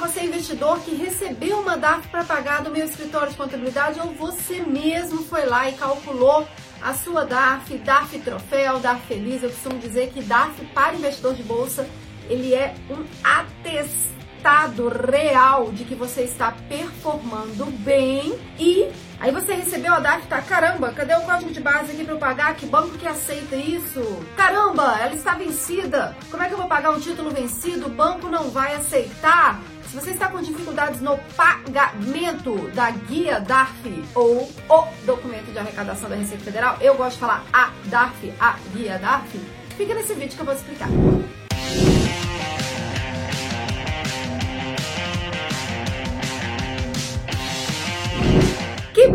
você 0.00 0.22
investidor 0.22 0.80
que 0.80 0.94
recebeu 0.94 1.58
uma 1.58 1.76
DARF 1.76 2.08
para 2.08 2.24
pagar 2.24 2.62
do 2.62 2.70
meu 2.70 2.86
escritório 2.86 3.30
de 3.30 3.36
contabilidade 3.36 4.00
ou 4.00 4.06
você 4.14 4.62
mesmo 4.62 5.22
foi 5.24 5.44
lá 5.44 5.68
e 5.68 5.74
calculou 5.74 6.48
a 6.80 6.94
sua 6.94 7.26
DARF, 7.26 7.76
DARF 7.76 8.18
troféu, 8.20 8.80
DARF 8.80 9.06
feliz. 9.06 9.42
Eu 9.42 9.50
costumo 9.50 9.78
dizer 9.78 10.10
que 10.10 10.22
DARF 10.22 10.64
para 10.72 10.94
investidor 10.94 11.34
de 11.34 11.42
bolsa, 11.42 11.86
ele 12.30 12.54
é 12.54 12.74
um 12.88 13.04
atestado 13.22 14.88
real 14.88 15.70
de 15.70 15.84
que 15.84 15.94
você 15.94 16.22
está 16.22 16.54
performando 16.66 17.66
bem 17.66 18.38
e 18.58 18.90
Aí 19.20 19.30
você 19.30 19.52
recebeu 19.52 19.92
a 19.92 20.00
DARF, 20.00 20.26
tá? 20.28 20.40
Caramba, 20.40 20.92
cadê 20.92 21.14
o 21.14 21.20
código 21.20 21.52
de 21.52 21.60
base 21.60 21.92
aqui 21.92 22.04
para 22.04 22.14
eu 22.14 22.18
pagar? 22.18 22.56
Que 22.56 22.64
banco 22.64 22.96
que 22.96 23.06
aceita 23.06 23.54
isso? 23.54 24.00
Caramba, 24.34 24.98
ela 24.98 25.14
está 25.14 25.34
vencida. 25.34 26.16
Como 26.30 26.42
é 26.42 26.48
que 26.48 26.54
eu 26.54 26.58
vou 26.58 26.66
pagar 26.66 26.90
um 26.90 26.98
título 26.98 27.28
vencido? 27.28 27.86
O 27.86 27.90
banco 27.90 28.28
não 28.28 28.48
vai 28.48 28.76
aceitar. 28.76 29.60
Se 29.90 29.96
você 29.96 30.10
está 30.10 30.28
com 30.28 30.40
dificuldades 30.40 31.00
no 31.00 31.18
pagamento 31.36 32.70
da 32.76 32.92
guia 32.92 33.40
DARF 33.40 34.04
ou 34.14 34.48
o 34.68 34.86
documento 35.04 35.50
de 35.50 35.58
arrecadação 35.58 36.08
da 36.08 36.14
Receita 36.14 36.44
Federal, 36.44 36.76
eu 36.80 36.94
gosto 36.94 37.14
de 37.14 37.18
falar 37.18 37.44
a 37.52 37.72
DARF, 37.86 38.32
a 38.38 38.56
guia 38.72 39.00
DARF, 39.00 39.36
fica 39.76 39.92
nesse 39.92 40.14
vídeo 40.14 40.36
que 40.36 40.40
eu 40.42 40.44
vou 40.44 40.54
explicar. 40.54 40.88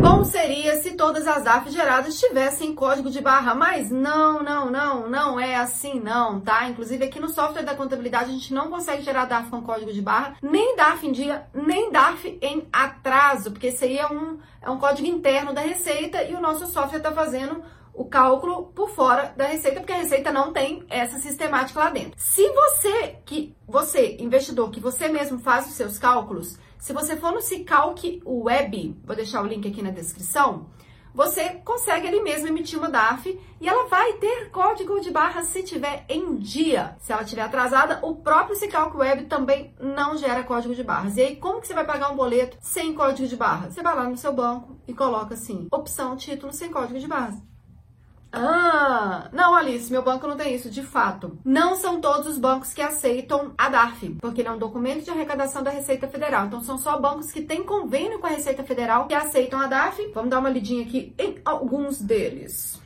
Bom 0.08 0.22
seria 0.22 0.76
se 0.76 0.92
todas 0.92 1.26
as 1.26 1.42
DAFs 1.42 1.72
geradas 1.72 2.20
tivessem 2.20 2.72
código 2.76 3.10
de 3.10 3.20
barra, 3.20 3.56
mas 3.56 3.90
não, 3.90 4.40
não, 4.40 4.70
não, 4.70 5.10
não 5.10 5.40
é 5.40 5.56
assim 5.56 5.98
não, 5.98 6.40
tá? 6.40 6.68
Inclusive 6.68 7.04
aqui 7.04 7.18
no 7.18 7.28
software 7.28 7.64
da 7.64 7.74
contabilidade 7.74 8.30
a 8.30 8.32
gente 8.32 8.54
não 8.54 8.70
consegue 8.70 9.02
gerar 9.02 9.24
DAF 9.24 9.50
com 9.50 9.62
código 9.62 9.92
de 9.92 10.00
barra, 10.00 10.36
nem 10.40 10.76
DAF 10.76 11.04
em 11.04 11.10
dia, 11.10 11.48
nem 11.52 11.90
DAF 11.90 12.38
em 12.40 12.68
atraso, 12.72 13.50
porque 13.50 13.76
aí 13.82 13.98
é 13.98 14.06
um, 14.06 14.38
é 14.62 14.70
um 14.70 14.78
código 14.78 15.08
interno 15.08 15.52
da 15.52 15.60
Receita 15.60 16.22
e 16.22 16.34
o 16.34 16.40
nosso 16.40 16.68
software 16.68 16.98
está 16.98 17.10
fazendo 17.10 17.64
o 17.92 18.04
cálculo 18.04 18.66
por 18.66 18.90
fora 18.90 19.32
da 19.36 19.46
receita, 19.46 19.80
porque 19.80 19.92
a 19.92 19.96
receita 19.96 20.30
não 20.30 20.52
tem 20.52 20.84
essa 20.90 21.18
sistemática 21.18 21.80
lá 21.80 21.88
dentro. 21.88 22.12
Se 22.18 22.46
você, 22.50 23.16
que 23.24 23.56
você, 23.66 24.18
investidor, 24.20 24.70
que 24.70 24.78
você 24.78 25.08
mesmo 25.08 25.38
faz 25.38 25.66
os 25.66 25.72
seus 25.72 25.98
cálculos, 25.98 26.58
se 26.86 26.92
você 26.92 27.16
for 27.16 27.32
no 27.32 27.42
Cicalc 27.42 28.22
Web, 28.24 28.96
vou 29.04 29.16
deixar 29.16 29.42
o 29.42 29.46
link 29.46 29.66
aqui 29.66 29.82
na 29.82 29.90
descrição, 29.90 30.68
você 31.12 31.54
consegue 31.64 32.06
ali 32.06 32.20
mesmo 32.20 32.46
emitir 32.46 32.78
uma 32.78 32.88
DAF 32.88 33.40
e 33.60 33.68
ela 33.68 33.88
vai 33.88 34.12
ter 34.18 34.50
código 34.52 35.00
de 35.00 35.10
barra 35.10 35.42
se 35.42 35.64
tiver 35.64 36.04
em 36.08 36.36
dia. 36.36 36.96
Se 37.00 37.12
ela 37.12 37.22
estiver 37.22 37.42
atrasada, 37.42 37.98
o 38.02 38.14
próprio 38.14 38.54
Cicalc 38.54 38.94
Web 38.94 39.24
também 39.24 39.74
não 39.80 40.16
gera 40.16 40.44
código 40.44 40.76
de 40.76 40.84
barras. 40.84 41.16
E 41.16 41.22
aí, 41.22 41.34
como 41.34 41.60
que 41.60 41.66
você 41.66 41.74
vai 41.74 41.84
pagar 41.84 42.12
um 42.12 42.16
boleto 42.16 42.56
sem 42.60 42.94
código 42.94 43.26
de 43.26 43.34
barras? 43.34 43.74
Você 43.74 43.82
vai 43.82 43.96
lá 43.96 44.08
no 44.08 44.16
seu 44.16 44.32
banco 44.32 44.78
e 44.86 44.94
coloca 44.94 45.34
assim, 45.34 45.66
opção 45.72 46.16
título 46.16 46.52
sem 46.52 46.70
código 46.70 47.00
de 47.00 47.08
barras. 47.08 47.34
Ah, 48.36 49.30
não, 49.32 49.54
Alice, 49.54 49.90
meu 49.90 50.02
banco 50.02 50.26
não 50.26 50.36
tem 50.36 50.54
isso, 50.54 50.68
de 50.68 50.82
fato. 50.82 51.38
Não 51.42 51.74
são 51.74 52.00
todos 52.00 52.26
os 52.26 52.38
bancos 52.38 52.74
que 52.74 52.82
aceitam 52.82 53.54
a 53.56 53.70
DARF, 53.70 54.10
porque 54.20 54.42
ele 54.42 54.48
é 54.48 54.52
um 54.52 54.58
documento 54.58 55.04
de 55.04 55.10
arrecadação 55.10 55.62
da 55.62 55.70
Receita 55.70 56.06
Federal. 56.06 56.46
Então, 56.46 56.60
são 56.60 56.76
só 56.76 56.98
bancos 57.00 57.32
que 57.32 57.40
têm 57.40 57.64
convênio 57.64 58.18
com 58.18 58.26
a 58.26 58.30
Receita 58.30 58.62
Federal 58.62 59.06
que 59.06 59.14
aceitam 59.14 59.58
a 59.58 59.66
DARF. 59.66 60.12
Vamos 60.14 60.30
dar 60.30 60.38
uma 60.38 60.50
lidinha 60.50 60.84
aqui 60.84 61.14
em 61.18 61.40
alguns 61.44 62.00
deles. 62.00 62.80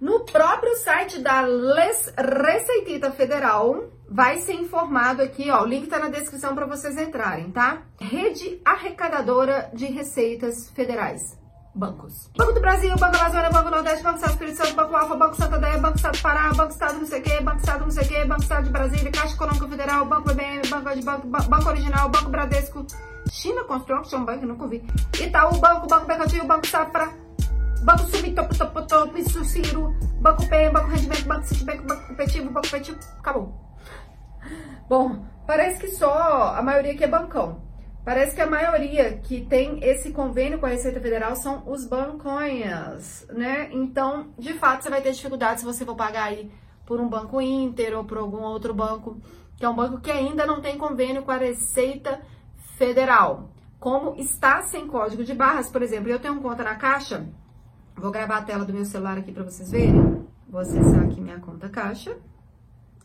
No 0.00 0.20
próprio 0.24 0.74
site 0.76 1.20
da 1.20 1.40
Les 1.42 2.12
Receitita 2.18 3.12
Federal, 3.12 3.84
vai 4.10 4.38
ser 4.38 4.54
informado 4.54 5.22
aqui, 5.22 5.50
ó, 5.50 5.62
o 5.62 5.66
link 5.66 5.86
tá 5.86 5.98
na 5.98 6.10
descrição 6.10 6.54
para 6.54 6.66
vocês 6.66 6.98
entrarem, 6.98 7.50
tá? 7.50 7.82
Rede 7.98 8.60
Arrecadadora 8.64 9.70
de 9.72 9.86
Receitas 9.86 10.68
Federais 10.70 11.45
bancos. 11.76 12.30
Banco 12.36 12.52
do 12.52 12.60
Brasil, 12.60 12.96
Banco 12.96 13.16
Amazônia, 13.16 13.50
Banco 13.50 13.70
Nordeste, 13.70 14.02
Banco 14.02 14.16
Estado 14.16 14.30
do 14.30 14.34
Espírito 14.34 14.56
Santo, 14.56 14.74
Banco 14.74 14.96
Alfa, 14.96 15.14
Banco 15.14 15.34
Santander, 15.36 15.80
Banco 15.80 15.96
Estado 15.96 16.16
do 16.16 16.22
Pará, 16.22 16.52
Banco 16.54 16.72
Estado 16.72 16.98
não 16.98 17.06
sei 17.06 17.20
o 17.20 17.22
que, 17.22 17.40
Banco 17.40 17.58
Estado 17.58 17.80
não 17.84 17.90
sei 17.90 18.04
o 18.04 18.08
que, 18.08 18.24
Banco 18.24 18.42
Estado 18.42 18.64
de 18.64 18.70
Brasília, 18.70 19.12
Caixa 19.12 19.34
Econômica 19.34 19.68
Federal, 19.68 20.06
Banco 20.06 20.28
BBM, 20.28 20.68
Banco 20.68 20.94
de 20.94 21.02
Banco, 21.02 21.26
Banco 21.26 21.68
Original, 21.68 22.08
Banco 22.08 22.30
Bradesco, 22.30 22.86
China 23.30 23.64
Construction 23.64 24.24
Bank, 24.24 24.42
nunca 24.44 24.64
ouvi, 24.64 24.82
Itaú, 25.20 25.58
Banco, 25.58 25.86
Banco 25.86 26.06
Mercantil, 26.06 26.46
Banco 26.46 26.66
Safra, 26.66 27.10
Banco 27.82 28.04
Sub, 28.06 28.32
Topo, 28.32 28.58
Topo, 28.58 28.82
Topo, 28.82 29.18
Isso, 29.18 29.44
Ciro, 29.44 29.94
Banco 30.20 30.48
P, 30.48 30.70
Banco 30.70 30.88
Rendimento, 30.88 31.26
Banco 31.26 31.46
Citibank, 31.46 31.82
Banco 31.82 32.06
Competitivo, 32.06 32.46
Banco 32.46 32.66
Competitivo, 32.66 32.98
acabou. 33.18 33.54
Bom, 34.88 35.26
parece 35.46 35.80
que 35.80 35.88
só 35.88 36.54
a 36.56 36.62
maioria 36.62 36.92
aqui 36.92 37.04
é 37.04 37.08
bancão. 37.08 37.65
Parece 38.06 38.36
que 38.36 38.40
a 38.40 38.48
maioria 38.48 39.18
que 39.18 39.44
tem 39.44 39.82
esse 39.82 40.12
convênio 40.12 40.60
com 40.60 40.66
a 40.66 40.68
Receita 40.68 41.00
Federal 41.00 41.34
são 41.34 41.68
os 41.68 41.84
banconhas, 41.84 43.26
né? 43.30 43.68
Então, 43.72 44.28
de 44.38 44.54
fato, 44.54 44.84
você 44.84 44.90
vai 44.90 45.02
ter 45.02 45.10
dificuldade 45.10 45.58
se 45.58 45.66
você 45.66 45.84
for 45.84 45.96
pagar 45.96 46.26
aí 46.26 46.48
por 46.86 47.00
um 47.00 47.08
banco 47.08 47.40
Inter 47.40 47.98
ou 47.98 48.04
por 48.04 48.18
algum 48.18 48.42
outro 48.42 48.72
banco, 48.72 49.20
que 49.56 49.64
é 49.64 49.68
um 49.68 49.74
banco 49.74 49.98
que 50.00 50.12
ainda 50.12 50.46
não 50.46 50.60
tem 50.60 50.78
convênio 50.78 51.24
com 51.24 51.32
a 51.32 51.36
Receita 51.36 52.20
Federal. 52.78 53.50
Como 53.80 54.14
está 54.14 54.62
sem 54.62 54.86
código 54.86 55.24
de 55.24 55.34
barras, 55.34 55.68
por 55.68 55.82
exemplo, 55.82 56.08
eu 56.08 56.20
tenho 56.20 56.40
conta 56.40 56.62
na 56.62 56.76
Caixa, 56.76 57.26
vou 57.96 58.12
gravar 58.12 58.36
a 58.36 58.42
tela 58.42 58.64
do 58.64 58.72
meu 58.72 58.84
celular 58.84 59.18
aqui 59.18 59.32
para 59.32 59.42
vocês 59.42 59.68
verem. 59.68 60.24
Vou 60.48 60.60
acessar 60.60 61.02
aqui 61.02 61.20
minha 61.20 61.40
conta 61.40 61.68
Caixa, 61.68 62.16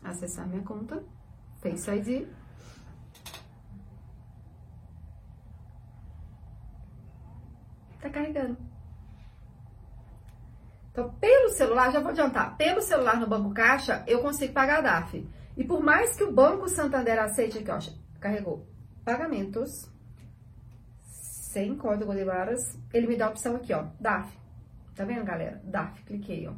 acessar 0.04 0.46
minha 0.46 0.62
conta, 0.62 1.02
Face 1.60 1.90
ID. 1.90 2.28
Tá 8.02 8.10
carregando. 8.10 8.58
Então, 10.90 11.10
pelo 11.14 11.48
celular, 11.50 11.90
já 11.90 12.00
vou 12.00 12.10
adiantar, 12.10 12.56
pelo 12.56 12.82
celular 12.82 13.18
no 13.18 13.26
Banco 13.26 13.54
Caixa, 13.54 14.04
eu 14.06 14.20
consigo 14.20 14.52
pagar 14.52 14.80
a 14.80 14.82
DAF. 14.82 15.26
E 15.56 15.64
por 15.64 15.82
mais 15.82 16.16
que 16.16 16.24
o 16.24 16.32
Banco 16.32 16.68
Santander 16.68 17.18
aceite 17.18 17.58
aqui, 17.58 17.70
ó, 17.70 17.78
carregou 18.20 18.66
pagamentos 19.04 19.88
sem 21.00 21.76
código 21.76 22.14
de 22.14 22.24
barras, 22.24 22.78
ele 22.92 23.06
me 23.06 23.16
dá 23.16 23.26
a 23.26 23.30
opção 23.30 23.56
aqui, 23.56 23.72
ó, 23.72 23.86
DAF. 23.98 24.36
Tá 24.94 25.04
vendo, 25.04 25.24
galera? 25.24 25.62
DAF, 25.64 26.02
cliquei, 26.02 26.46
ó. 26.46 26.52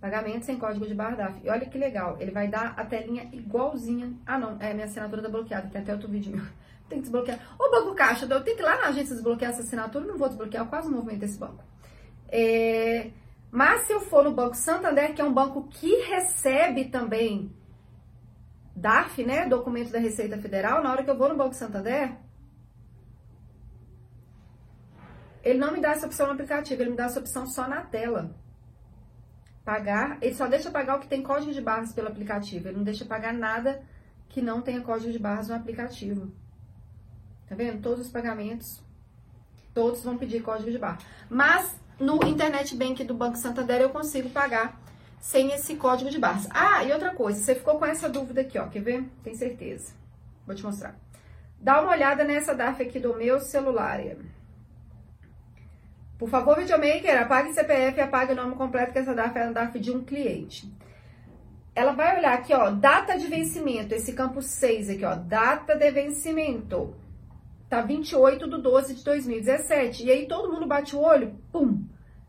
Pagamento 0.00 0.46
sem 0.46 0.58
código 0.58 0.86
de 0.86 0.94
barra 0.94 1.16
DAF. 1.16 1.40
E 1.44 1.50
olha 1.50 1.66
que 1.66 1.76
legal, 1.76 2.16
ele 2.18 2.30
vai 2.30 2.48
dar 2.48 2.72
a 2.76 2.84
telinha 2.86 3.28
igualzinha. 3.32 4.14
Ah, 4.24 4.38
não, 4.38 4.56
é 4.58 4.72
minha 4.72 4.86
assinatura 4.86 5.22
tá 5.22 5.28
bloqueada, 5.28 5.68
tem 5.68 5.82
até 5.82 5.92
outro 5.92 6.08
vídeo 6.08 6.34
meu 6.34 6.46
tem 6.90 6.98
que 6.98 7.04
desbloquear. 7.04 7.38
O 7.58 7.70
Banco 7.70 7.94
Caixa, 7.94 8.26
eu 8.26 8.44
tenho 8.44 8.56
que 8.56 8.62
ir 8.62 8.66
lá 8.66 8.76
na 8.76 8.88
agência 8.88 9.14
desbloquear 9.14 9.52
essa 9.52 9.62
assinatura, 9.62 10.04
não 10.04 10.18
vou 10.18 10.28
desbloquear, 10.28 10.66
quase 10.66 10.90
não 10.90 10.98
movimento 10.98 11.22
esse 11.22 11.38
banco. 11.38 11.64
É, 12.28 13.10
mas 13.50 13.82
se 13.82 13.92
eu 13.92 14.00
for 14.00 14.24
no 14.24 14.32
Banco 14.32 14.56
Santander, 14.56 15.14
que 15.14 15.22
é 15.22 15.24
um 15.24 15.32
banco 15.32 15.68
que 15.68 16.02
recebe 16.02 16.86
também 16.86 17.54
DARF, 18.76 19.24
né, 19.24 19.46
documento 19.46 19.90
da 19.90 19.98
Receita 19.98 20.36
Federal, 20.38 20.82
na 20.82 20.90
hora 20.90 21.02
que 21.02 21.10
eu 21.10 21.16
vou 21.16 21.28
no 21.28 21.36
Banco 21.36 21.54
Santander, 21.54 22.16
ele 25.42 25.58
não 25.58 25.72
me 25.72 25.80
dá 25.80 25.92
essa 25.92 26.06
opção 26.06 26.26
no 26.26 26.32
aplicativo, 26.32 26.82
ele 26.82 26.90
me 26.90 26.96
dá 26.96 27.04
essa 27.04 27.20
opção 27.20 27.46
só 27.46 27.66
na 27.66 27.82
tela. 27.82 28.34
Pagar, 29.64 30.18
ele 30.20 30.34
só 30.34 30.46
deixa 30.46 30.70
pagar 30.70 30.96
o 30.96 31.00
que 31.00 31.08
tem 31.08 31.22
código 31.22 31.52
de 31.52 31.60
barras 31.60 31.92
pelo 31.92 32.08
aplicativo, 32.08 32.68
ele 32.68 32.76
não 32.78 32.84
deixa 32.84 33.04
pagar 33.04 33.32
nada 33.32 33.82
que 34.28 34.40
não 34.40 34.62
tenha 34.62 34.80
código 34.80 35.12
de 35.12 35.18
barras 35.18 35.48
no 35.48 35.54
aplicativo. 35.54 36.32
Tá 37.50 37.56
vendo? 37.56 37.82
Todos 37.82 38.06
os 38.06 38.12
pagamentos, 38.12 38.80
todos 39.74 40.04
vão 40.04 40.16
pedir 40.16 40.40
código 40.40 40.70
de 40.70 40.78
barra. 40.78 40.98
Mas 41.28 41.74
no 41.98 42.24
Internet 42.24 42.76
Bank 42.76 43.02
do 43.02 43.12
Banco 43.12 43.36
Santander 43.36 43.80
eu 43.80 43.90
consigo 43.90 44.30
pagar 44.30 44.80
sem 45.18 45.50
esse 45.50 45.74
código 45.74 46.10
de 46.10 46.18
barras. 46.18 46.46
Ah, 46.50 46.84
e 46.84 46.92
outra 46.92 47.12
coisa, 47.12 47.42
você 47.42 47.56
ficou 47.56 47.76
com 47.76 47.84
essa 47.84 48.08
dúvida 48.08 48.42
aqui, 48.42 48.56
ó, 48.56 48.68
quer 48.68 48.82
ver? 48.82 49.04
Tem 49.24 49.34
certeza. 49.34 49.92
Vou 50.46 50.54
te 50.54 50.62
mostrar. 50.62 50.94
Dá 51.60 51.82
uma 51.82 51.90
olhada 51.90 52.22
nessa 52.22 52.54
DAF 52.54 52.84
aqui 52.84 53.00
do 53.00 53.16
meu 53.16 53.40
celular. 53.40 54.00
Por 56.16 56.28
favor, 56.28 56.56
videomaker, 56.56 57.20
apague 57.20 57.52
CPF 57.52 57.98
e 57.98 58.00
apague 58.00 58.32
o 58.32 58.36
nome 58.36 58.54
completo, 58.54 58.92
que 58.92 58.98
essa 59.00 59.12
DAF 59.12 59.36
é 59.36 59.42
a 59.42 59.50
DAF 59.50 59.76
de 59.80 59.90
um 59.90 60.04
cliente. 60.04 60.72
Ela 61.74 61.90
vai 61.90 62.16
olhar 62.16 62.34
aqui, 62.34 62.54
ó, 62.54 62.70
data 62.70 63.18
de 63.18 63.26
vencimento, 63.26 63.92
esse 63.92 64.12
campo 64.12 64.40
6 64.40 64.90
aqui, 64.90 65.04
ó, 65.04 65.16
data 65.16 65.74
de 65.74 65.90
vencimento. 65.90 66.94
Tá 67.70 67.80
28 67.80 68.50
de 68.50 68.60
12 68.60 68.94
de 68.96 69.04
2017. 69.04 70.04
E 70.04 70.10
aí 70.10 70.26
todo 70.26 70.52
mundo 70.52 70.66
bate 70.66 70.96
o 70.96 71.00
olho, 71.00 71.38
pum. 71.52 71.84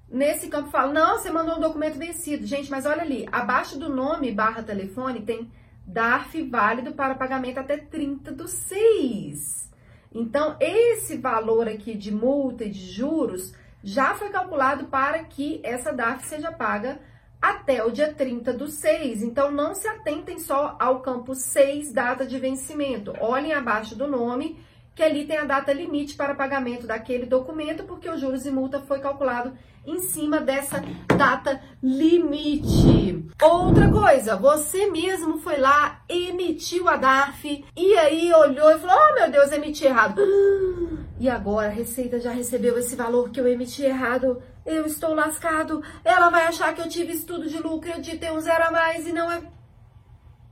Nesse 0.07 0.47
campo 0.47 0.69
fala, 0.69 0.93
não, 0.93 1.17
você 1.17 1.31
mandou 1.31 1.57
um 1.57 1.59
documento 1.59 1.97
vencido. 1.97 2.45
Gente, 2.45 2.69
mas 2.69 2.85
olha 2.85 3.01
ali, 3.01 3.27
abaixo 3.31 3.79
do 3.79 3.89
nome 3.89 4.31
barra 4.31 4.61
telefone 4.61 5.21
tem 5.21 5.51
DARF 5.88 6.43
válido 6.43 6.91
para 6.91 7.15
pagamento 7.15 7.59
até 7.59 7.77
30 7.77 8.31
do 8.31 8.47
6. 8.47 9.71
Então, 10.13 10.57
esse 10.59 11.17
valor 11.17 11.67
aqui 11.67 11.95
de 11.95 12.11
multa 12.11 12.65
e 12.65 12.69
de 12.69 12.91
juros 12.91 13.53
já 13.83 14.13
foi 14.13 14.29
calculado 14.29 14.85
para 14.85 15.23
que 15.23 15.59
essa 15.63 15.91
DARF 15.91 16.27
seja 16.27 16.51
paga 16.51 16.99
até 17.41 17.83
o 17.83 17.89
dia 17.89 18.13
30 18.13 18.53
do 18.53 18.67
6. 18.67 19.23
Então, 19.23 19.49
não 19.51 19.73
se 19.73 19.88
atentem 19.88 20.38
só 20.38 20.75
ao 20.79 20.99
campo 20.99 21.33
6, 21.33 21.91
data 21.91 22.27
de 22.27 22.38
vencimento. 22.38 23.11
Olhem 23.19 23.53
abaixo 23.53 23.95
do 23.95 24.07
nome, 24.07 24.59
que 25.01 25.06
ali 25.06 25.25
tem 25.25 25.38
a 25.39 25.45
data 25.45 25.74
limite 25.74 26.13
para 26.13 26.36
pagamento 26.36 26.86
daquele 26.86 27.25
documento, 27.25 27.86
porque 27.86 28.07
os 28.07 28.21
juros 28.21 28.45
e 28.45 28.51
multa 28.51 28.81
foi 28.81 29.00
calculado 29.00 29.51
em 29.83 29.98
cima 29.98 30.39
dessa 30.39 30.80
data 31.18 31.59
limite. 31.81 33.27
Outra 33.42 33.89
coisa, 33.89 34.36
você 34.36 34.92
mesmo 34.92 35.39
foi 35.39 35.57
lá, 35.57 36.03
emitiu 36.07 36.88
a 36.88 36.98
DARF 36.98 37.65
e 37.75 37.98
aí 37.98 38.31
olhou 38.31 38.69
e 38.69 38.77
falou: 38.77 38.95
Oh 38.95 39.13
meu 39.15 39.31
Deus, 39.31 39.51
emiti 39.51 39.86
errado. 39.86 40.21
E 41.19 41.30
agora 41.30 41.68
a 41.68 41.71
Receita 41.71 42.19
já 42.19 42.31
recebeu 42.31 42.80
esse 42.80 42.95
valor 42.95 43.30
que 43.30 43.39
eu 43.39 43.48
emiti 43.48 43.83
errado. 43.83 44.42
Eu 44.65 44.88
estou 44.88 45.13
lascado. 45.13 45.83
Ela 46.03 46.30
vai 46.30 46.48
achar 46.48 46.74
que 46.74 46.81
eu 46.81 46.89
tive 46.89 47.13
estudo 47.13 47.48
de 47.48 47.59
lucro, 47.59 47.92
eu 47.92 48.01
ter 48.18 48.31
um 48.31 48.39
zero 48.39 48.63
a 48.63 48.71
mais 48.71 49.06
e 49.06 49.13
não 49.13 49.31
é. 49.31 49.44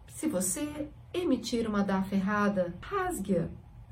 Se 0.09 0.27
você 0.27 0.87
emitir 1.11 1.67
uma 1.67 1.83
DARF 1.83 2.13
errada, 2.13 2.71
rasgue-a 2.83 3.47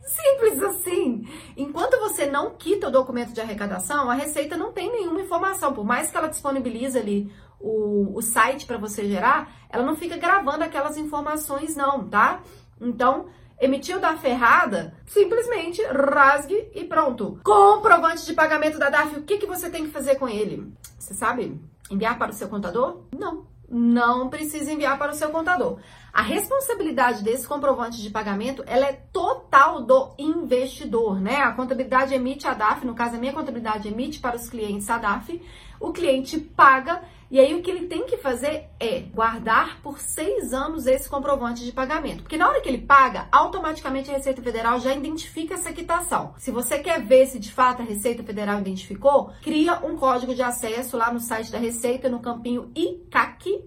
Simples 0.07 0.63
assim. 0.63 1.27
Enquanto 1.55 1.99
você 1.99 2.25
não 2.25 2.51
quita 2.51 2.87
o 2.87 2.91
documento 2.91 3.33
de 3.33 3.41
arrecadação, 3.41 4.09
a 4.09 4.13
Receita 4.13 4.55
não 4.55 4.71
tem 4.71 4.91
nenhuma 4.91 5.21
informação. 5.21 5.73
Por 5.73 5.85
mais 5.85 6.09
que 6.09 6.17
ela 6.17 6.29
disponibilize 6.29 6.97
ali 6.97 7.31
o, 7.59 8.17
o 8.17 8.21
site 8.21 8.65
para 8.65 8.77
você 8.77 9.05
gerar, 9.07 9.51
ela 9.69 9.83
não 9.83 9.95
fica 9.95 10.17
gravando 10.17 10.63
aquelas 10.63 10.97
informações, 10.97 11.75
não, 11.75 12.07
tá? 12.07 12.41
Então, 12.79 13.27
emitiu 13.59 13.99
da 13.99 14.15
ferrada, 14.15 14.95
simplesmente 15.05 15.83
rasgue 15.83 16.71
e 16.73 16.83
pronto. 16.85 17.39
Comprovante 17.43 18.25
de 18.25 18.33
pagamento 18.33 18.79
da 18.79 18.89
DAF, 18.89 19.17
o 19.17 19.23
que, 19.23 19.37
que 19.37 19.45
você 19.45 19.69
tem 19.69 19.85
que 19.85 19.91
fazer 19.91 20.15
com 20.15 20.29
ele? 20.29 20.71
Você 20.97 21.13
sabe? 21.13 21.59
Enviar 21.91 22.17
para 22.17 22.31
o 22.31 22.33
seu 22.33 22.47
contador? 22.47 23.03
Não 23.17 23.45
não 23.69 24.29
precisa 24.29 24.71
enviar 24.71 24.97
para 24.97 25.11
o 25.11 25.15
seu 25.15 25.29
contador. 25.29 25.79
A 26.17 26.23
responsabilidade 26.23 27.23
desse 27.23 27.47
comprovante 27.47 28.01
de 28.01 28.09
pagamento, 28.09 28.63
ela 28.65 28.87
é 28.87 28.93
total 29.13 29.83
do 29.83 30.15
investidor, 30.17 31.21
né? 31.21 31.35
A 31.35 31.51
contabilidade 31.51 32.11
emite 32.11 32.47
a 32.47 32.55
DAF, 32.55 32.87
no 32.87 32.95
caso 32.95 33.17
a 33.17 33.19
minha 33.19 33.31
contabilidade 33.31 33.87
emite 33.87 34.19
para 34.19 34.35
os 34.35 34.49
clientes 34.49 34.89
a 34.89 34.97
DAF, 34.97 35.39
o 35.79 35.93
cliente 35.93 36.39
paga 36.39 37.03
e 37.29 37.39
aí 37.39 37.53
o 37.53 37.61
que 37.61 37.69
ele 37.69 37.85
tem 37.85 38.07
que 38.07 38.17
fazer 38.17 38.67
é 38.79 39.01
guardar 39.01 39.79
por 39.83 39.99
seis 39.99 40.55
anos 40.55 40.87
esse 40.87 41.07
comprovante 41.07 41.63
de 41.63 41.71
pagamento. 41.71 42.23
Porque 42.23 42.35
na 42.35 42.49
hora 42.49 42.61
que 42.61 42.67
ele 42.67 42.79
paga, 42.79 43.27
automaticamente 43.31 44.09
a 44.09 44.15
Receita 44.15 44.41
Federal 44.41 44.79
já 44.79 44.95
identifica 44.95 45.53
essa 45.53 45.71
quitação. 45.71 46.33
Se 46.39 46.49
você 46.49 46.79
quer 46.79 46.99
ver 46.99 47.27
se 47.27 47.37
de 47.37 47.51
fato 47.51 47.83
a 47.83 47.85
Receita 47.85 48.23
Federal 48.23 48.59
identificou, 48.59 49.33
cria 49.43 49.85
um 49.85 49.95
código 49.95 50.33
de 50.33 50.41
acesso 50.41 50.97
lá 50.97 51.13
no 51.13 51.19
site 51.19 51.51
da 51.51 51.59
Receita, 51.59 52.09
no 52.09 52.21
campinho 52.21 52.71
ICAC, 52.75 53.63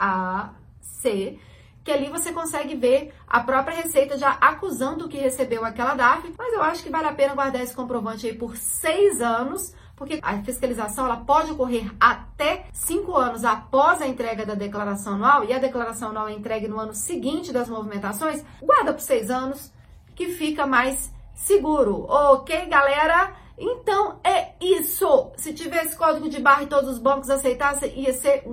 E-C-A-C, 0.00 1.38
que 1.84 1.90
ali 1.90 2.10
você 2.10 2.32
consegue 2.32 2.74
ver 2.74 3.14
a 3.26 3.40
própria 3.40 3.76
Receita 3.76 4.16
já 4.18 4.30
acusando 4.40 5.08
que 5.08 5.18
recebeu 5.18 5.64
aquela 5.64 5.94
DAF, 5.94 6.32
mas 6.36 6.52
eu 6.52 6.62
acho 6.62 6.82
que 6.82 6.90
vale 6.90 7.06
a 7.06 7.12
pena 7.12 7.34
guardar 7.34 7.62
esse 7.62 7.74
comprovante 7.74 8.26
aí 8.26 8.34
por 8.34 8.56
seis 8.56 9.20
anos, 9.20 9.74
porque 9.96 10.18
a 10.22 10.42
fiscalização 10.42 11.04
ela 11.06 11.18
pode 11.18 11.52
ocorrer 11.52 11.90
até 11.98 12.66
cinco 12.72 13.16
anos 13.16 13.44
após 13.44 14.00
a 14.00 14.06
entrega 14.06 14.46
da 14.46 14.54
declaração 14.54 15.14
anual 15.14 15.44
e 15.44 15.52
a 15.52 15.58
declaração 15.58 16.10
anual 16.10 16.28
é 16.28 16.32
entregue 16.32 16.68
no 16.68 16.78
ano 16.78 16.94
seguinte 16.94 17.52
das 17.52 17.68
movimentações, 17.68 18.44
guarda 18.62 18.92
por 18.92 19.02
seis 19.02 19.30
anos 19.30 19.72
que 20.14 20.28
fica 20.28 20.66
mais 20.66 21.12
seguro. 21.34 22.04
Ok, 22.08 22.66
galera? 22.66 23.34
Então 23.60 24.18
é 24.24 24.52
isso. 24.60 25.30
Se 25.36 25.52
tivesse 25.52 25.94
código 25.94 26.28
de 26.28 26.40
barra 26.40 26.62
e 26.62 26.66
todos 26.66 26.88
os 26.88 26.98
bancos 26.98 27.28
aceitassem, 27.28 27.92
ia 28.00 28.12
ser 28.14 28.44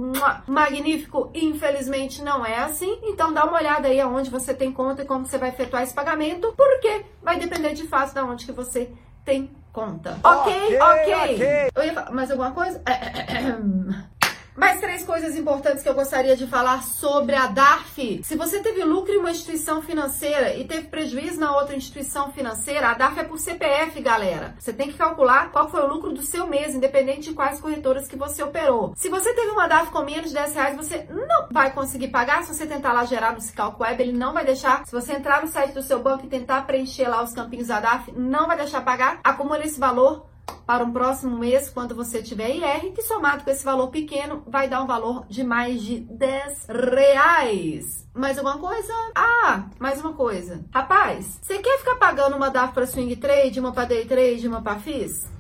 magnífico. 0.46 1.32
Infelizmente 1.34 2.22
não 2.22 2.46
é 2.46 2.58
assim. 2.58 3.00
Então 3.04 3.34
dá 3.34 3.46
uma 3.46 3.58
olhada 3.58 3.88
aí 3.88 4.02
aonde 4.02 4.30
você 4.30 4.54
tem 4.54 4.72
conta 4.72 5.04
e 5.04 5.06
como 5.06 5.26
você 5.26 5.38
vai 5.38 5.50
efetuar 5.50 5.84
esse 5.84 5.94
pagamento, 5.94 6.54
porque 6.58 7.06
vai 7.24 7.40
depender 7.40 7.74
de 7.74 7.88
fato 7.88 8.14
de 8.14 8.20
onde 8.20 8.46
que 8.46 8.52
você 8.52 8.92
tem 9.24 9.50
conta. 9.72 10.18
Ok, 10.24 10.54
ok. 10.54 10.80
okay. 10.80 11.36
okay. 11.36 11.70
Eu 11.76 11.84
ia 11.84 11.94
falar 11.94 12.12
mais 12.12 12.30
alguma 12.30 12.52
coisa? 12.52 12.82
Mais 14.58 14.80
três 14.80 15.04
coisas 15.04 15.36
importantes 15.36 15.84
que 15.84 15.88
eu 15.88 15.94
gostaria 15.94 16.36
de 16.36 16.48
falar 16.48 16.82
sobre 16.82 17.36
a 17.36 17.46
DARF. 17.46 18.22
Se 18.24 18.36
você 18.36 18.60
teve 18.60 18.84
lucro 18.84 19.14
em 19.14 19.20
uma 19.20 19.30
instituição 19.30 19.84
financeira 19.84 20.56
e 20.56 20.66
teve 20.66 20.88
prejuízo 20.88 21.40
na 21.40 21.56
outra 21.56 21.76
instituição 21.76 22.32
financeira, 22.32 22.90
a 22.90 22.96
DARF 22.96 23.20
é 23.20 23.24
por 23.24 23.38
CPF, 23.38 24.02
galera. 24.02 24.56
Você 24.58 24.74
tem 24.74 24.88
que 24.88 24.98
calcular 24.98 25.52
qual 25.52 25.70
foi 25.70 25.84
o 25.84 25.88
lucro 25.88 26.12
do 26.12 26.24
seu 26.24 26.48
mês, 26.48 26.74
independente 26.74 27.30
de 27.30 27.36
quais 27.36 27.62
corretoras 27.62 28.08
que 28.08 28.16
você 28.16 28.42
operou. 28.42 28.94
Se 28.96 29.10
você 29.10 29.32
teve 29.36 29.52
uma 29.52 29.68
DARF 29.68 29.92
com 29.92 30.02
menos 30.02 30.30
de 30.30 30.34
10 30.34 30.56
reais, 30.56 30.76
você 30.76 31.06
não 31.08 31.50
vai 31.52 31.72
conseguir 31.72 32.08
pagar. 32.08 32.42
Se 32.42 32.52
você 32.52 32.66
tentar 32.66 32.94
lá 32.94 33.06
gerar 33.06 33.34
no 33.34 33.42
Cicalco 33.42 33.84
Web, 33.84 34.02
ele 34.02 34.18
não 34.18 34.34
vai 34.34 34.44
deixar. 34.44 34.84
Se 34.88 34.92
você 34.92 35.14
entrar 35.14 35.44
no 35.44 35.48
site 35.48 35.74
do 35.74 35.84
seu 35.84 36.00
banco 36.00 36.26
e 36.26 36.30
tentar 36.30 36.66
preencher 36.66 37.08
lá 37.08 37.22
os 37.22 37.32
campinhos 37.32 37.68
da 37.68 37.80
DARF, 37.80 38.12
não 38.12 38.48
vai 38.48 38.58
deixar 38.58 38.82
pagar. 38.82 39.20
Acumula 39.24 39.64
esse 39.64 39.80
valor 39.80 40.26
para 40.68 40.84
um 40.84 40.92
próximo 40.92 41.38
mês, 41.38 41.70
quando 41.70 41.96
você 41.96 42.22
tiver 42.22 42.50
IR, 42.50 42.92
que 42.92 43.02
somado 43.02 43.46
com 43.46 43.50
esse 43.50 43.64
valor 43.64 43.88
pequeno, 43.88 44.44
vai 44.46 44.68
dar 44.68 44.84
um 44.84 44.86
valor 44.86 45.26
de 45.30 45.42
mais 45.42 45.82
de 45.82 46.02
10 46.02 46.68
reais. 46.68 48.06
Mais 48.14 48.38
alguma 48.38 48.58
coisa? 48.58 48.94
Ah, 49.16 49.70
mais 49.80 50.02
uma 50.02 50.12
coisa. 50.12 50.66
Rapaz, 50.74 51.40
você 51.42 51.60
quer 51.60 51.80
ficar 51.80 51.96
pagando 51.96 52.36
uma 52.36 52.50
DAF 52.50 52.74
para 52.74 52.86
swing 52.86 53.16
trade, 53.16 53.62
uma 53.62 53.72
para 53.72 53.86
day 53.86 54.04
trade, 54.04 54.46
uma 54.46 54.62
para 54.62 54.78
FIS? 54.78 55.32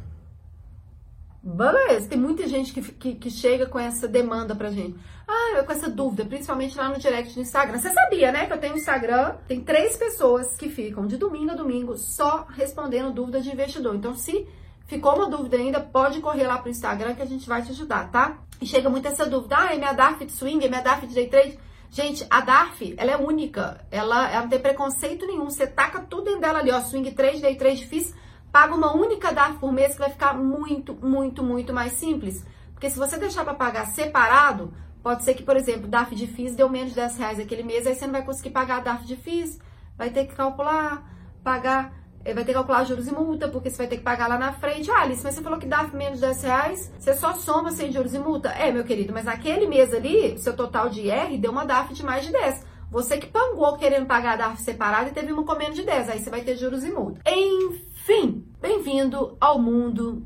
Beleza, 1.43 2.07
tem 2.07 2.17
muita 2.17 2.47
gente 2.47 2.73
que, 2.73 2.81
que, 2.81 3.15
que, 3.15 3.29
chega 3.29 3.65
com 3.65 3.77
essa 3.79 4.07
demanda 4.07 4.55
pra 4.55 4.71
gente. 4.71 4.97
Ah, 5.27 5.61
com 5.61 5.71
essa 5.73 5.89
dúvida, 5.89 6.23
principalmente 6.23 6.77
lá 6.77 6.87
no 6.87 6.99
direct 6.99 7.33
do 7.33 7.41
Instagram. 7.41 7.77
Você 7.77 7.91
sabia, 7.91 8.31
né, 8.31 8.45
que 8.45 8.53
eu 8.53 8.57
tenho 8.57 8.77
Instagram, 8.77 9.35
tem 9.45 9.59
três 9.59 9.97
pessoas 9.97 10.55
que 10.55 10.69
ficam 10.69 11.05
de 11.05 11.17
domingo 11.17 11.51
a 11.51 11.55
domingo 11.55 11.97
só 11.97 12.45
respondendo 12.49 13.13
dúvidas 13.13 13.43
de 13.43 13.51
investidor. 13.51 13.93
Então, 13.95 14.13
se 14.15 14.47
Ficou 14.87 15.15
uma 15.15 15.29
dúvida 15.29 15.57
ainda? 15.57 15.81
Pode 15.81 16.21
correr 16.21 16.47
lá 16.47 16.57
pro 16.57 16.71
Instagram 16.71 17.13
que 17.13 17.21
a 17.21 17.25
gente 17.25 17.47
vai 17.47 17.61
te 17.61 17.71
ajudar, 17.71 18.09
tá? 18.09 18.37
E 18.61 18.65
chega 18.65 18.89
muito 18.89 19.07
essa 19.07 19.25
dúvida, 19.25 19.57
ah, 19.59 19.73
é 19.73 19.77
minha 19.77 19.91
DARF 19.91 20.25
de 20.25 20.31
swing, 20.31 20.65
é 20.65 20.69
minha 20.69 20.81
DARF 20.81 21.05
de 21.05 21.13
day 21.13 21.27
trade. 21.27 21.59
Gente, 21.89 22.25
a 22.29 22.39
DARF, 22.39 22.95
ela 22.97 23.11
é 23.11 23.17
única, 23.17 23.85
ela, 23.91 24.31
ela 24.31 24.41
não 24.41 24.49
tem 24.49 24.59
preconceito 24.59 25.27
nenhum, 25.27 25.49
você 25.49 25.67
taca 25.67 25.99
tudo 26.01 26.25
dentro 26.25 26.41
dela 26.41 26.59
ali, 26.59 26.71
ó, 26.71 26.79
swing 26.79 27.11
trade, 27.11 27.41
day 27.41 27.55
trade, 27.55 27.85
fiz, 27.85 28.13
paga 28.51 28.73
uma 28.73 28.95
única 28.95 29.33
DARF 29.33 29.59
por 29.59 29.73
mês 29.73 29.93
que 29.93 29.99
vai 29.99 30.09
ficar 30.09 30.33
muito, 30.33 30.95
muito, 30.95 31.43
muito 31.43 31.73
mais 31.73 31.93
simples. 31.93 32.45
Porque 32.73 32.89
se 32.89 32.97
você 32.97 33.17
deixar 33.17 33.43
para 33.43 33.55
pagar 33.55 33.87
separado, 33.87 34.73
pode 35.03 35.23
ser 35.23 35.33
que, 35.33 35.43
por 35.43 35.57
exemplo, 35.57 35.87
DARF 35.87 36.15
de 36.15 36.27
FIIs 36.27 36.55
deu 36.55 36.69
menos 36.69 36.89
de 36.89 36.95
10 36.95 37.17
reais 37.17 37.39
aquele 37.39 37.63
mês, 37.63 37.85
aí 37.85 37.93
você 37.93 38.05
não 38.05 38.13
vai 38.13 38.23
conseguir 38.23 38.51
pagar 38.51 38.77
a 38.77 38.81
DARF 38.81 39.05
de 39.05 39.17
FIIs, 39.17 39.59
vai 39.97 40.09
ter 40.11 40.25
que 40.27 40.35
calcular, 40.35 41.03
pagar 41.43 41.93
vai 42.33 42.43
ter 42.43 42.51
que 42.51 42.57
calcular 42.57 42.83
juros 42.83 43.07
e 43.07 43.11
multa, 43.11 43.47
porque 43.47 43.69
você 43.69 43.77
vai 43.77 43.87
ter 43.87 43.97
que 43.97 44.03
pagar 44.03 44.27
lá 44.27 44.37
na 44.37 44.53
frente. 44.53 44.91
Ah, 44.91 45.01
Alice, 45.01 45.23
mas 45.23 45.35
você 45.35 45.41
falou 45.41 45.59
que 45.59 45.65
dá 45.65 45.83
menos 45.83 46.19
de 46.19 46.25
10 46.25 46.43
reais, 46.43 46.91
você 46.99 47.13
só 47.13 47.33
soma 47.33 47.71
sem 47.71 47.91
juros 47.91 48.13
e 48.13 48.19
multa. 48.19 48.49
É, 48.49 48.71
meu 48.71 48.83
querido, 48.83 49.13
mas 49.13 49.25
naquele 49.25 49.67
mês 49.67 49.93
ali, 49.93 50.37
seu 50.37 50.55
total 50.55 50.89
de 50.89 51.01
IR 51.01 51.37
deu 51.39 51.51
uma 51.51 51.65
DAF 51.65 51.93
de 51.93 52.03
mais 52.03 52.25
de 52.25 52.31
10. 52.31 52.65
Você 52.89 53.17
que 53.17 53.27
pangou 53.27 53.77
querendo 53.77 54.05
pagar 54.05 54.33
a 54.33 54.47
DAF 54.47 54.61
separada 54.61 55.09
e 55.09 55.13
teve 55.13 55.31
uma 55.31 55.43
com 55.43 55.55
menos 55.55 55.75
de 55.75 55.83
10, 55.83 56.09
aí 56.09 56.19
você 56.19 56.29
vai 56.29 56.41
ter 56.41 56.55
juros 56.55 56.83
e 56.83 56.91
multa. 56.91 57.19
Enfim, 57.29 58.45
bem-vindo 58.61 59.37
ao 59.39 59.59
mundo 59.59 60.25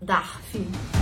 DARF. 0.00 0.95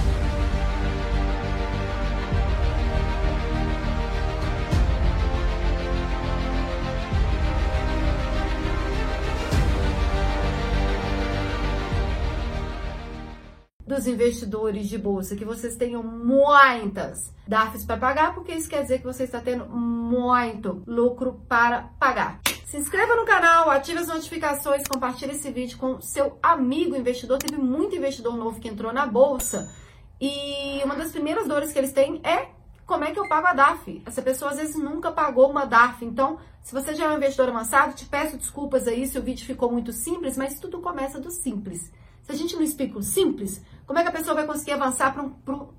Dos 13.94 14.08
investidores 14.08 14.88
de 14.88 14.98
bolsa 14.98 15.36
que 15.36 15.44
vocês 15.44 15.76
tenham 15.76 16.02
muitas 16.02 17.32
DARFs 17.46 17.84
para 17.84 17.96
pagar, 17.96 18.34
porque 18.34 18.52
isso 18.52 18.68
quer 18.68 18.82
dizer 18.82 18.98
que 18.98 19.04
você 19.04 19.22
está 19.22 19.40
tendo 19.40 19.66
muito 19.66 20.82
lucro 20.84 21.40
para 21.48 21.82
pagar. 21.98 22.40
Se 22.66 22.76
inscreva 22.76 23.14
no 23.14 23.24
canal, 23.24 23.70
ative 23.70 24.00
as 24.00 24.08
notificações, 24.08 24.82
compartilhe 24.88 25.32
esse 25.32 25.48
vídeo 25.50 25.78
com 25.78 26.00
seu 26.00 26.38
amigo 26.42 26.96
investidor. 26.96 27.38
Teve 27.38 27.60
muito 27.60 27.94
investidor 27.94 28.36
novo 28.36 28.58
que 28.58 28.68
entrou 28.68 28.92
na 28.92 29.06
bolsa 29.06 29.72
e 30.20 30.82
uma 30.84 30.96
das 30.96 31.12
primeiras 31.12 31.46
dores 31.46 31.72
que 31.72 31.78
eles 31.78 31.92
têm 31.92 32.20
é 32.24 32.48
como 32.84 33.04
é 33.04 33.12
que 33.12 33.18
eu 33.18 33.28
pago 33.28 33.46
a 33.46 33.54
DAF? 33.54 34.02
Essa 34.04 34.20
pessoa 34.20 34.50
às 34.50 34.58
vezes 34.58 34.76
nunca 34.76 35.10
pagou 35.10 35.48
uma 35.48 35.64
DAF. 35.64 36.04
Então, 36.04 36.38
se 36.62 36.74
você 36.74 36.94
já 36.94 37.06
é 37.06 37.08
um 37.08 37.16
investidor 37.16 37.48
avançado, 37.48 37.94
te 37.94 38.04
peço 38.04 38.36
desculpas 38.36 38.88
aí 38.88 39.06
se 39.06 39.18
o 39.18 39.22
vídeo 39.22 39.46
ficou 39.46 39.70
muito 39.70 39.92
simples, 39.92 40.36
mas 40.36 40.58
tudo 40.58 40.80
começa 40.80 41.20
do 41.20 41.30
simples. 41.30 41.90
Se 42.24 42.32
a 42.32 42.34
gente 42.34 42.56
não 42.56 42.62
explica 42.62 42.98
o 42.98 43.02
simples, 43.02 43.62
como 43.86 43.98
é 43.98 44.02
que 44.02 44.08
a 44.08 44.12
pessoa 44.12 44.34
vai 44.34 44.46
conseguir 44.46 44.72
avançar 44.72 45.14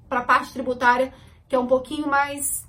para 0.10 0.20
a 0.20 0.24
parte 0.24 0.54
tributária 0.54 1.14
que 1.48 1.56
é 1.56 1.60
um 1.60 1.68
pouquinho 1.68 2.08
mais 2.08 2.66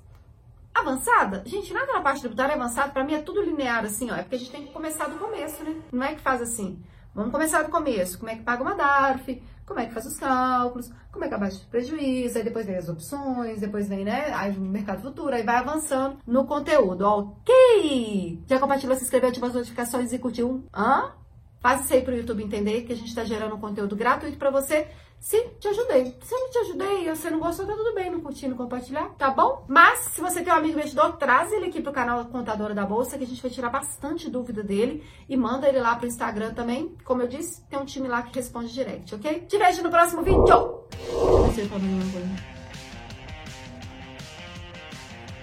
avançada? 0.73 1.43
Gente, 1.45 1.73
nada 1.73 1.93
na 1.93 2.01
parte 2.01 2.21
tributária 2.21 2.53
é 2.53 2.55
avançada, 2.55 2.91
para 2.91 3.03
mim 3.03 3.13
é 3.13 3.21
tudo 3.21 3.41
linear 3.41 3.83
assim, 3.85 4.09
ó. 4.11 4.15
É 4.15 4.21
porque 4.21 4.35
a 4.35 4.39
gente 4.39 4.51
tem 4.51 4.65
que 4.65 4.73
começar 4.73 5.07
do 5.07 5.17
começo, 5.17 5.63
né? 5.63 5.75
Não 5.91 6.03
é 6.03 6.15
que 6.15 6.21
faz 6.21 6.41
assim. 6.41 6.81
Vamos 7.13 7.31
começar 7.31 7.63
do 7.63 7.71
começo. 7.71 8.19
Como 8.19 8.29
é 8.29 8.35
que 8.35 8.43
paga 8.43 8.61
uma 8.61 8.75
DARF? 8.75 9.41
Como 9.65 9.79
é 9.79 9.85
que 9.85 9.93
faz 9.93 10.05
os 10.05 10.17
cálculos? 10.17 10.89
Como 11.11 11.25
é 11.25 11.27
que 11.27 11.33
abaixa 11.33 11.57
o 11.57 11.69
prejuízo? 11.69 12.37
Aí 12.37 12.43
depois 12.43 12.65
vem 12.65 12.77
as 12.77 12.87
opções, 12.87 13.59
depois 13.59 13.89
vem, 13.89 14.05
né? 14.05 14.31
Aí 14.33 14.55
o 14.55 14.61
mercado 14.61 15.01
futuro, 15.01 15.35
aí 15.35 15.43
vai 15.43 15.55
avançando 15.57 16.19
no 16.25 16.45
conteúdo. 16.45 17.03
Ok! 17.03 18.43
Já 18.47 18.59
compartilhou, 18.59 18.95
se 18.95 19.03
inscreveu, 19.03 19.29
ativou 19.29 19.49
as 19.49 19.55
notificações 19.55 20.13
e 20.13 20.19
curtiu? 20.19 20.63
Hã? 20.73 21.11
Faz 21.59 21.83
isso 21.83 21.93
aí 21.93 22.01
pro 22.01 22.15
YouTube 22.15 22.43
entender 22.43 22.83
que 22.83 22.93
a 22.93 22.95
gente 22.95 23.09
está 23.09 23.23
gerando 23.23 23.55
um 23.55 23.59
conteúdo 23.59 23.95
gratuito 23.95 24.37
para 24.37 24.51
você 24.51 24.87
se 25.19 25.41
te 25.59 25.67
ajudei. 25.67 26.15
Se 26.21 26.33
eu 26.33 26.39
não 26.39 26.49
te 26.49 26.57
ajudei, 26.59 27.09
você 27.09 27.29
não 27.29 27.39
gostou, 27.39 27.65
tá 27.65 27.73
tudo 27.73 27.93
bem, 27.93 28.11
não 28.11 28.21
curtir, 28.21 28.47
não 28.47 28.55
compartilhar, 28.55 29.09
tá 29.17 29.31
bom? 29.31 29.65
Mas, 29.67 29.99
se 29.99 30.21
você 30.21 30.43
tem 30.43 30.53
um 30.53 30.57
amigo 30.57 30.77
investidor, 30.77 31.17
traz 31.17 31.51
ele 31.51 31.65
aqui 31.65 31.81
pro 31.81 31.91
canal 31.91 32.23
Contadora 32.25 32.73
da 32.73 32.85
Bolsa, 32.85 33.17
que 33.17 33.23
a 33.23 33.27
gente 33.27 33.41
vai 33.41 33.49
tirar 33.51 33.69
bastante 33.69 34.29
dúvida 34.29 34.63
dele 34.63 35.03
e 35.27 35.35
manda 35.35 35.67
ele 35.67 35.79
lá 35.79 35.95
pro 35.95 36.07
Instagram 36.07 36.53
também. 36.53 36.95
Como 37.03 37.23
eu 37.23 37.27
disse, 37.27 37.61
tem 37.67 37.79
um 37.79 37.85
time 37.85 38.07
lá 38.07 38.21
que 38.21 38.35
responde 38.35 38.71
direct, 38.71 39.15
ok? 39.15 39.41
Te 39.47 39.57
vejo 39.57 39.81
no 39.81 39.89
próximo 39.89 40.21
vídeo! 40.21 40.83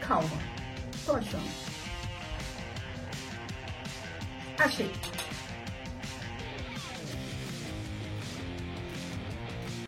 Calma, 0.00 0.28
tô 1.04 1.12
achando. 1.12 1.64
Achei. 4.59 4.90